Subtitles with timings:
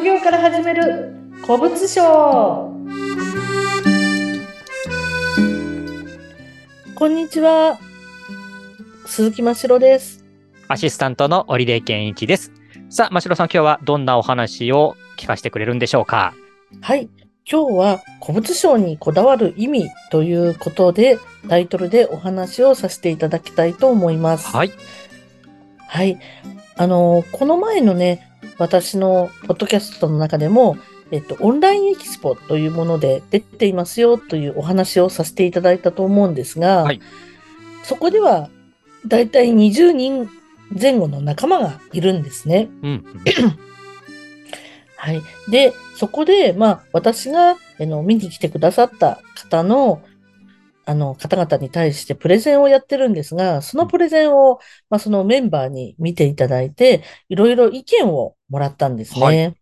[0.00, 1.12] 副業から始める
[1.44, 2.72] 古物商
[6.94, 7.78] こんにちは
[9.04, 10.24] 鈴木真城です
[10.68, 12.50] アシスタントの織出健一です。
[12.88, 16.32] さあ、真城さん、今日はどんなお話を聞かせてくれるんでしょうか？
[16.80, 17.10] はい
[17.44, 24.72] 今日は古物商にこだわる意味ということでタイトルでお話をさせていただきたいと思いますはい。
[25.86, 26.18] はい。
[26.76, 30.76] あの、この前のね、私のポッドキャストの中でも、
[31.10, 37.00] えっと、オンラインエキスポというもので出ていますよというお話をさせていただいたと思うんですが、はい
[37.82, 38.50] そこでは、
[39.06, 40.30] だいたい20人
[40.80, 42.68] 前後の仲間がいるんですね。
[42.82, 43.04] うん。
[44.96, 45.22] はい。
[45.50, 50.02] で、そこで、まあ、私が、あの、見に来てくださった方の、
[50.86, 59.48] あの、方々に対してプレゼンをやってるんですが、そのプレゼンを、まあ、そのメンバーに見ていただいて、いろいろ意見をもらったんですね。
[59.48, 59.54] は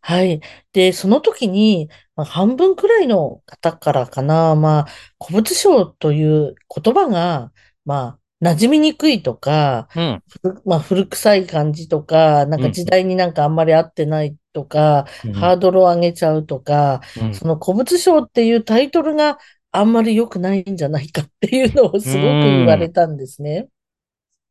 [0.00, 0.40] はい。
[0.72, 4.86] で、その時に、まあ、半分くらいの方からかな、まあ、
[5.24, 7.52] 古物商という言葉が、
[7.84, 10.22] まあ、馴染みにくいとか、うん。
[10.42, 19.38] ふまあ、古臭い感じとか、なんか時代になんかあんまり合ってないとか、ハードルを上げちゃうとか、うんその古物商っていうタイトルが
[19.76, 23.68] あんまり良くないんじゃないかっていうのをすごく言われたんですね。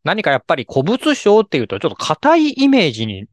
[0.03, 3.25] 何かやっぱり古物商っていうと、ちょっと硬いイメージに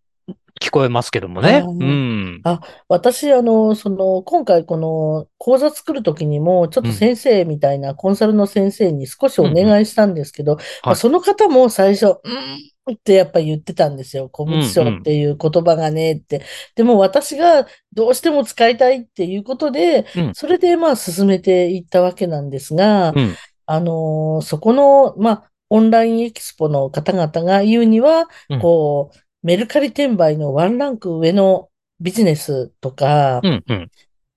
[0.62, 1.64] 聞こえますけどもね。
[1.66, 2.42] うん。
[2.88, 14.28] 私、あの、その、今回この講座作るときにも、ちょっと先生みたいなコンサルの先生に少しお願いしたんですけど、まあその方も最初、うんってやっぱり言ってたんですよ。
[14.34, 16.42] 古物商っていう言葉がねって。
[16.74, 23.36] でも私がどうしても使いたいっていうことで、うんそれでまあ進めていったわけなんですが、うん。
[23.66, 31.68] あのーそこの、まあ、オンラインエキスポの方々が言うには、うんこう、メルカリ転売のワンランク上の
[32.00, 33.64] ビジネスとか、うん。
[33.68, 33.90] うん。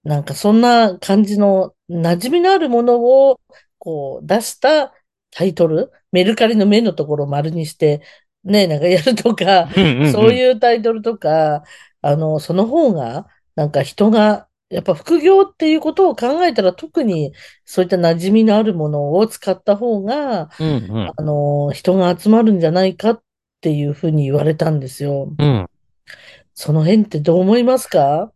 [0.03, 3.39] なんかそんな感じの馴染みのあるものを、
[3.79, 4.93] こう、出した
[5.31, 8.01] タイトル、メルカリの目のところを丸にして、
[8.43, 10.11] ね、なんかやるとか、うん。
[10.11, 11.63] そういうタイトルとか、
[12.01, 17.33] あの、その方が、なんか人が、やっぱ副業っていうことを考えたら特に
[17.65, 20.67] そういった馴染みのあるものを使った方が、うん。
[20.67, 21.13] うん。
[21.15, 23.23] あの、人が集まるんじゃないかっ
[23.65, 25.33] ていうふうに言われたんですよ。
[25.39, 25.67] うん。
[26.53, 28.31] その辺ってどう思いますか？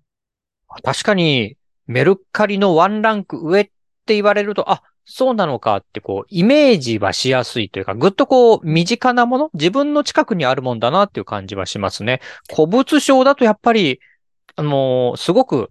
[0.81, 12.21] 確かに、メルカリのワンランク上って言われると、あ、そうなのかってこう、イメージはしやすいというか、ぐっとこう、身近なもの、自分の近くにあるもんだなっていう感じはしますね。
[12.51, 13.99] 古物商だとやっぱり、
[14.55, 15.69] あのーすごく、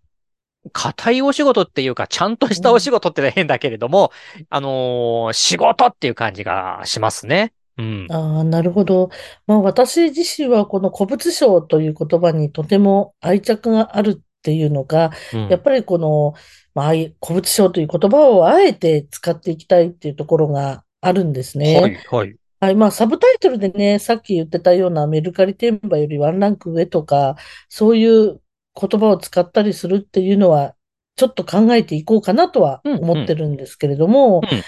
[0.73, 4.13] 硬いお仕事っていうか、ちゃんとしたお仕事って変だけれども、
[4.51, 7.53] あのー仕事っていう感じがしますね。
[7.79, 8.07] うん。
[8.11, 9.11] ああ、なるほど。
[9.47, 16.35] まあ私自身はこの古物商という言葉にとても愛着があるっていうのが、うんやっぱりこの、
[16.75, 21.81] まあああいう古物商という言葉をあえて使っていきたいっていうところがあるんですね。
[21.81, 22.37] はい、はい。
[22.61, 22.75] はい。
[22.75, 27.37] まあ、サブタイトルでね、さっき言ってたようなメルカリ転売よりワンランク上とか、
[27.69, 28.41] そういう
[28.81, 30.75] 言葉を使ったりするっていうのは、
[31.15, 34.63] ちょっと考えていこうかなとは思ってるんですけれども、うん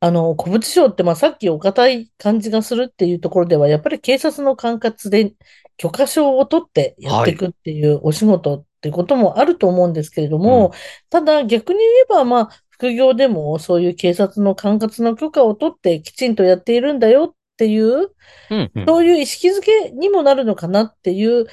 [0.00, 5.34] あの、古物商って、まあ、さっきお堅い感じがするっていうところでは、やっぱり警察の管轄で
[5.76, 7.36] 許可証を取ってやってい。
[7.36, 10.72] くっていうお仕事っていうこともあると思うんですけれども、
[11.10, 18.08] ただ逆に言えば、まあ、副業でもそういう警察の管轄の許可を取ってきちんとやっているんだよっていう、
[18.50, 18.86] うん、うん。
[18.86, 21.46] そういう意識づけにもなるのかなっていう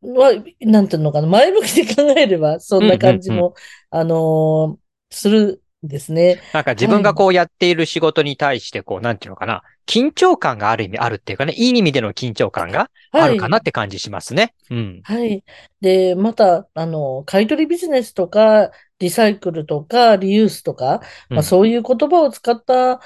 [0.00, 3.54] は、なんていうのかな、前向きに考えれば、そんな感じも、
[3.90, 6.40] あのーするんですね。
[6.52, 14.54] なんか自分がこうやっている仕事に対して、こう、なんていうのかな、緊張感がある意味あるっていうかね、いい意味での緊張感があるかなって感じしますね。
[14.70, 15.00] うん。
[15.04, 15.44] はい。
[15.80, 23.00] で、また、あの、買取ビジネスとか、リサイクルとか、リユースとか、まあ、そういう言葉を使った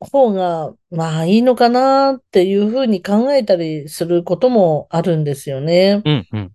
[0.00, 6.02] 方が、まあいいのかなっていうふうに考えたりすることもあるんですよね。
[6.04, 6.52] うん、うん。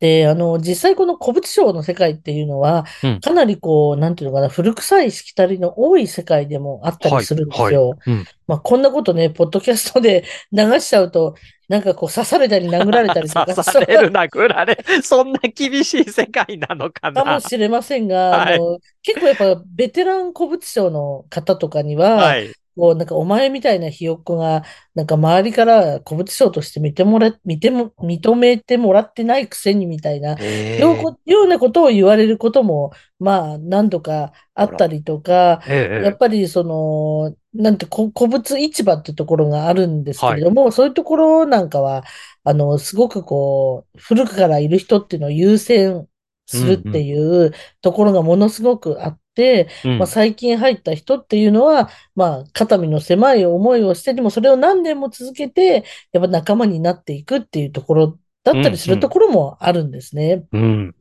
[0.00, 7.90] で、あの、実際この古物商の世界っていうのはうん、かなりこう、なんていうのかな、古臭いしきたりの多い世界でもあったりするんですよ。
[7.90, 7.98] はい。
[8.06, 8.24] うん。
[8.48, 11.36] まあこんなことね、ポッドキャストで 流しちゃうと、
[11.68, 17.22] なんかこう刺されたり殴られたりとか、 刺される、殴られ、そんな厳しい世界なのかな。
[17.22, 22.52] かもしれませんが、はいあの、結構やっぱベテラン古物商の方とかには、はい。
[22.76, 24.62] こう、なんかお前みたいなひよっこが、
[24.94, 30.36] なんか周りから古物商として見てもら、見ても、認めてもらってないくせにみたいな、
[30.76, 34.64] ようえようなことを言われることも、まあ、何度かあ。
[34.64, 35.62] ったりとか。
[35.98, 40.40] やっぱりその、なんて、こ古物市場ってところがあるんですけはい。
[40.40, 42.04] れども、そういうところなんかは、
[42.44, 46.08] あの、すごくこう、古くからいる人っていうのを優先
[46.46, 47.52] するってうん、いう
[47.82, 60.44] ところがものすごくあって、うん、うまあ、ん、最近入った人っていうのは、まあ、肩身の狭い思いをして、でもそれを何年も続けて、やっぱ仲間になっていくっていうところだったりうん、うん、するところもあるんですね。
[60.52, 60.94] うん。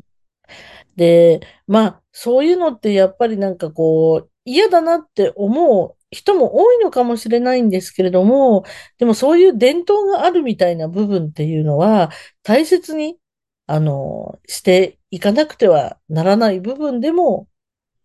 [0.95, 8.65] で、まあ、そういうのってやっぱりなんかこう、嫌だなって思う人も多いのかもしれないんですけれども、
[8.97, 12.11] でもそういう伝統があるみたいな部分っていうのは、
[12.43, 13.17] 大切に、
[13.67, 17.47] あの、していかなくてはならない部分でも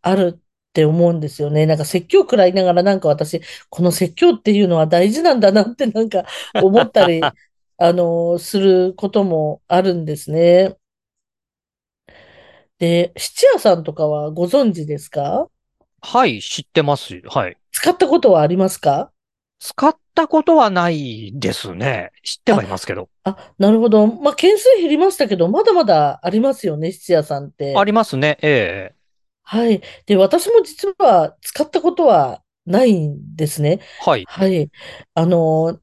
[0.07, 0.41] あるっ
[0.73, 1.67] て思うんですよね。
[1.67, 6.25] なんか説教食らいながらなんか私、この説教っていうのは大事なんだなってなんか
[6.63, 7.21] 思ったり、
[7.79, 10.77] あの、することもあるんですね。
[12.79, 15.49] で、質屋さんとかはご存知ですか？
[16.03, 17.21] はい、知ってます。
[17.27, 17.57] はい。
[17.73, 19.11] 使ったことはありますか？
[19.59, 22.11] 使ったことはないですね。
[22.23, 23.09] 知ってはいまあ、すけど。
[23.25, 24.07] あ、なるほど。
[24.07, 27.75] まあ、件数減りましたけど、まだまだありますよね、質屋さんっあて。
[27.87, 28.37] りますね。
[28.43, 28.96] ええ。
[29.49, 29.81] はい。
[30.07, 33.81] で、私も実は使ったことはないんですね。
[34.01, 34.25] はい。
[34.27, 34.71] はい。
[35.15, 35.81] あの、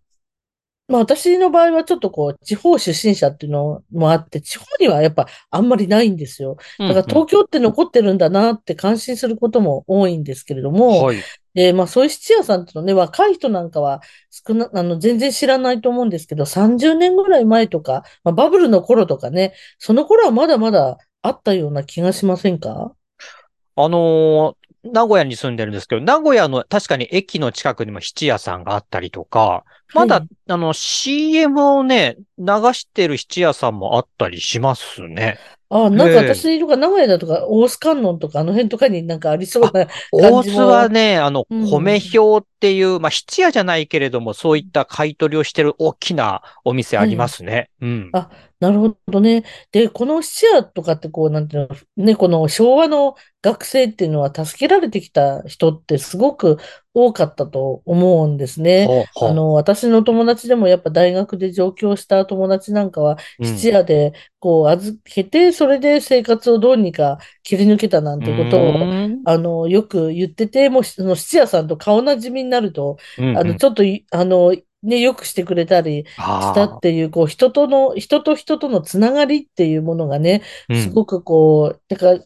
[0.89, 6.57] まあ私の場合はちょっとこう、地方出身者っていうのもあって、地方にはやっぱあんまりないんですよ。
[6.79, 7.09] うん、だからうん。
[7.09, 11.23] 東京って残ってるんだなって感心することも多いんですけれども、はい。
[11.53, 22.93] で、まあそういう質屋さんっていうのね、若い人なんかは少な、あの、全然知らないと思うんですけど、30年ぐらい前とか、まあ、バブルの頃とかね、その頃はまだまだあったような気がしませんか？
[23.75, 30.29] あのー名古屋に住んでるんですけど、名古屋の確かに駅の近くにも質屋さんがあったりとか、まだ、はい。
[30.49, 35.39] あの、CM をね、流してる質屋さんもあったりしますね。
[35.69, 36.45] あ、えなんかえ。
[36.45, 42.13] 私とか名古屋だとか、大須観音とかあの辺とかになんかありそうあ、な 感大津はね、あの、う米ん。
[42.13, 47.29] 表っていう、まあ、質屋じゃないけれども、そういった買い取りをしてる大きなお店ありまはい。
[47.29, 47.69] すね。
[47.81, 48.15] うん。
[48.15, 48.31] あ、
[48.63, 49.43] なるほどね。
[49.73, 51.67] で、この質屋とかってこう、なんていう
[51.97, 56.59] の、ね、この昭和の学生っていうのは助けられてきた人ってすごく
[56.93, 59.05] 多かったと思うんですね。
[59.21, 63.17] あの、私の友達でもやっぱ大学で上京した友達なんかは。
[63.41, 68.75] 質屋でこう預けて、それで生活をどうにか切り抜けたなんうてことを。
[69.25, 73.57] あの、よく言ってて、もう、その質屋さんと顔なじみになると、うん、あの、うん。
[73.57, 76.79] ちょっとい、あの、ね、よくしてくれたり、したっ。
[76.81, 80.77] ていう、こう、人との、人と人とのつながりっていうものがね、うん。
[80.77, 82.19] すごくこう、だから、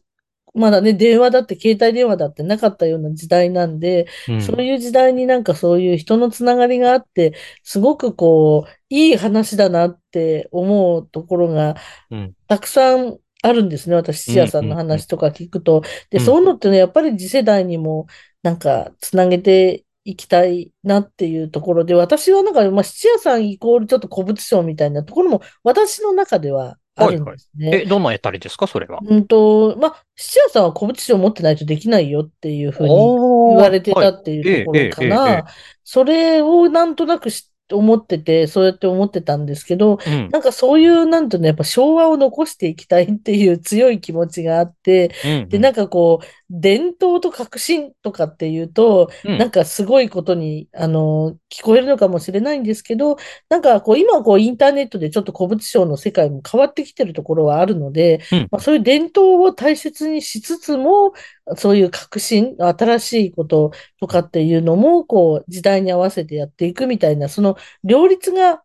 [0.55, 4.41] まだね、電話だって、携帯電話だってなかったような時代なんで、うん。
[4.41, 11.75] そういう時代になんかそういう人のつながりがあって、すごくこう、いい話だなって思うところが
[12.09, 12.33] うん。
[12.47, 13.95] たくさんあるんですね。
[13.95, 14.33] 私、うん。
[14.33, 14.75] 質屋さんの。
[14.75, 15.81] 話とか聞くと。
[16.09, 16.25] で、うん。
[16.25, 18.07] そういうのってね、やっぱり次世代にも
[18.41, 27.37] なんかつなげていきたいなっていうところで、私はなんか、まあ、質屋さんイコールちょっと古物商みたいなところも私の中ではあるんはいはい。
[27.37, 27.81] ですね。
[27.83, 28.99] え、どんなやったりですかそれは？
[29.05, 34.13] うんと、まあ、質屋さんは古物商を持ってないとできないよっていうふうに言われてはい。
[34.13, 35.37] たっていうええ、ところかな。
[35.39, 35.43] え。
[35.83, 40.29] それをなんとなく知思ってて、そうやって思ってたんですけど、うん。
[40.31, 45.31] なんかそういう、なんとね、やっぱ昭和を残していきたいっていう強い気持ちがあって、うん。
[45.43, 45.71] うで、なん。
[45.71, 49.37] んかこう、伝統と革新とかっていうと、うん。
[49.37, 53.17] なんかすごいことに、あの、聞こえるのかもしれないんですけど、
[53.49, 58.47] なんかこう、今こう、インターネットでちょっと古物商の世界も変わってきてるところはあるので、うん。
[58.51, 61.13] まあ、そういう伝統を大切にしつつも、
[61.57, 68.63] そういう革新、新しいこととかっていうのも、こう、時代に合わせてやっていくみたいな、その両立が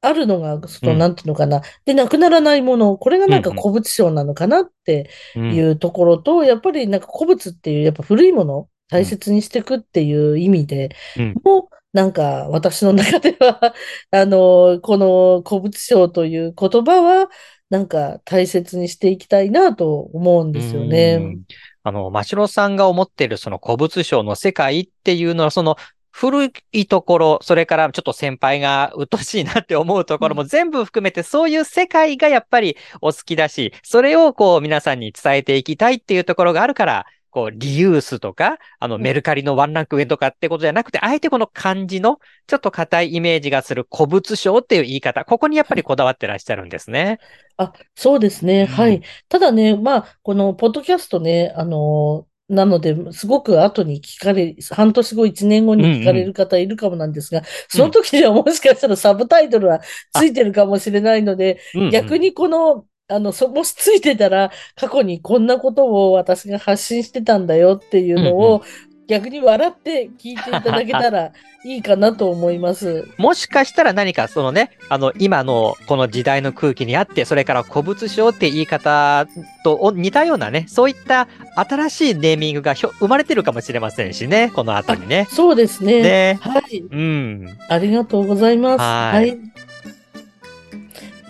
[0.00, 1.10] あるのが、その、なうん。
[1.10, 1.62] んていうのかな。
[1.84, 3.34] で、なくならないもの、これがうん。
[3.34, 3.58] なんかうん。
[3.60, 5.48] 古物商なのかなってうん。
[5.48, 9.18] いうところと、やっぱりなんか古物っていう、やっぱ古いものを大うん。
[9.18, 11.40] 切にしていくっていう意味でうん。
[11.44, 13.74] も、なんか私の中では
[14.12, 17.28] あの、この古物商という言葉は、
[17.70, 21.38] なんか大切にしていきたいなと思うんうですよね。
[21.82, 25.76] あの、マシロさんが思っているその古物商の世界っていうのは、その
[26.10, 47.18] 古いところ、それからちょっと先輩が鬱陶しいなって思うところも全部含めて、そういう世界がやっぱりお好きだし、それをこう皆さんに伝えていきたいっていうところがあるから、こう、リユースとか、あの、メルカリのワンランク上とかってことじゃなくて、あえてこの漢字のちょっと硬いイメージがする古物商っていう言い方、ここにやっぱりこだわってらっしゃるんですね。
[47.56, 48.66] あ、そうですね。
[48.66, 48.96] はい。
[48.96, 49.02] うん。
[49.28, 59.80] ただね、まあ、このポッドキャストね、あの、なので、すごく後に聞かれ、半年後、1年後に聞かれる方いるかもなんですが、その時にはもしかしたらサブタイトルは
[60.14, 68.62] ついてるかもしれないので、うんうん逆にこの、あの、そ、もしついてたら、過去にこんなことを私が発信してたんだよっていうのうんを、
[69.08, 71.32] 逆に笑って聞いていただけたら
[71.64, 73.08] いいかなと思います。
[73.16, 79.26] もしかしたら何かそのね、あの、今のこの時代の空気にあって、それから古物商って言い方
[79.64, 85.26] と似たようなね、そういった新しいネーミングがひょ生まれてるかもしれませんしね、この後にね。
[85.30, 86.02] そうですね。
[86.02, 86.38] ね。
[86.42, 86.78] はい。
[86.78, 87.58] うん。
[87.68, 88.80] ありがとうございます。
[88.80, 89.57] はい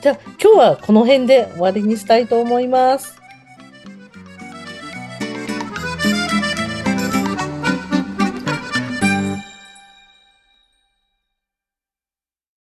[0.01, 3.18] じゃあ、今日はこの辺で終わりにしたいと思います。